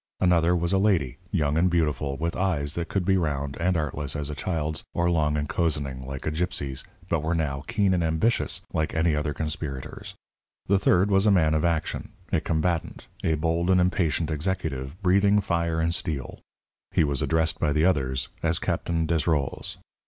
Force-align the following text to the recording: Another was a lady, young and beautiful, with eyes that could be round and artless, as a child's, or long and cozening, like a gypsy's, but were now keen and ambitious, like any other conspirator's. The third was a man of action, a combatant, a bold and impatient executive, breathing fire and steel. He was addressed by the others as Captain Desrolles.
Another 0.19 0.55
was 0.55 0.73
a 0.73 0.79
lady, 0.79 1.17
young 1.29 1.59
and 1.59 1.69
beautiful, 1.69 2.17
with 2.17 2.35
eyes 2.35 2.73
that 2.73 2.87
could 2.87 3.05
be 3.05 3.17
round 3.17 3.55
and 3.57 3.77
artless, 3.77 4.15
as 4.15 4.31
a 4.31 4.35
child's, 4.35 4.83
or 4.95 5.11
long 5.11 5.37
and 5.37 5.47
cozening, 5.47 6.07
like 6.07 6.25
a 6.25 6.31
gypsy's, 6.31 6.83
but 7.07 7.19
were 7.21 7.35
now 7.35 7.61
keen 7.67 7.93
and 7.93 8.03
ambitious, 8.03 8.61
like 8.73 8.95
any 8.95 9.15
other 9.15 9.31
conspirator's. 9.31 10.15
The 10.65 10.79
third 10.79 11.11
was 11.11 11.27
a 11.27 11.31
man 11.31 11.53
of 11.53 11.63
action, 11.63 12.13
a 12.33 12.41
combatant, 12.41 13.05
a 13.23 13.35
bold 13.35 13.69
and 13.69 13.79
impatient 13.79 14.31
executive, 14.31 14.99
breathing 15.03 15.39
fire 15.39 15.79
and 15.79 15.93
steel. 15.93 16.39
He 16.89 17.03
was 17.03 17.21
addressed 17.21 17.59
by 17.59 17.71
the 17.71 17.85
others 17.85 18.29
as 18.41 18.57
Captain 18.57 19.05
Desrolles. 19.05 19.77